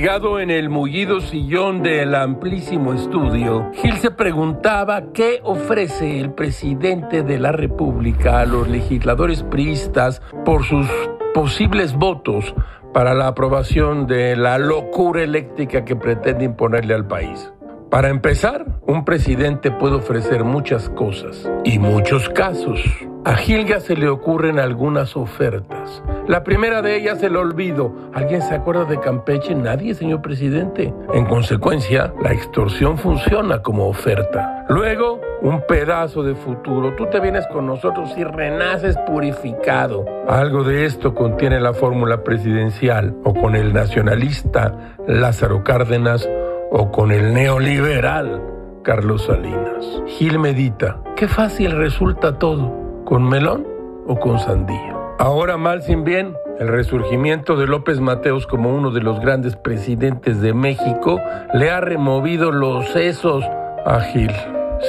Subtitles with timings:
[0.00, 7.22] Abrigado en el mullido sillón del amplísimo estudio, Gil se preguntaba qué ofrece el presidente
[7.22, 10.88] de la República a los legisladores priistas por sus
[11.34, 12.54] posibles votos
[12.94, 17.52] para la aprobación de la locura eléctrica que pretende imponerle al país.
[17.90, 22.80] Para empezar, un presidente puede ofrecer muchas cosas y muchos casos.
[23.26, 26.02] A Gilga se le ocurren algunas ofertas.
[26.30, 27.92] La primera de ellas, el olvido.
[28.14, 29.52] ¿Alguien se acuerda de Campeche?
[29.52, 30.94] Nadie, señor presidente.
[31.12, 34.64] En consecuencia, la extorsión funciona como oferta.
[34.68, 36.94] Luego, un pedazo de futuro.
[36.94, 40.04] Tú te vienes con nosotros y renaces purificado.
[40.28, 46.30] Algo de esto contiene la fórmula presidencial o con el nacionalista Lázaro Cárdenas
[46.70, 48.40] o con el neoliberal
[48.84, 49.84] Carlos Salinas.
[50.06, 53.66] Gil medita, qué fácil resulta todo, con melón
[54.06, 54.99] o con sandía.
[55.20, 60.40] Ahora mal sin bien, el resurgimiento de López Mateos como uno de los grandes presidentes
[60.40, 61.20] de México
[61.52, 63.44] le ha removido los sesos
[63.84, 64.32] a Gil.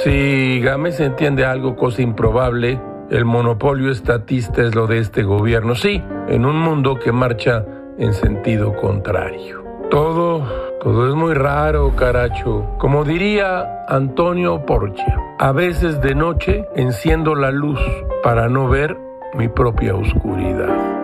[0.02, 5.74] Si Gámez entiende algo, cosa improbable, el monopolio estatista es lo de este gobierno.
[5.74, 7.66] Sí, en un mundo que marcha
[7.98, 9.62] en sentido contrario.
[9.90, 12.66] Todo todo es muy raro, caracho.
[12.78, 17.78] Como diría Antonio Porcia, a veces de noche enciendo la luz
[18.24, 18.96] para no ver
[19.34, 21.01] mi propia oscuridad.